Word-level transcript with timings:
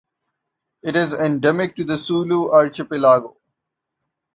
It 0.81 0.95
is 0.95 1.13
endemic 1.13 1.75
to 1.75 1.83
the 1.83 1.95
Sulu 1.95 2.49
Archipelago. 2.49 3.37